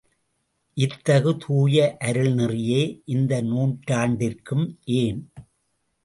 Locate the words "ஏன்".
4.95-5.21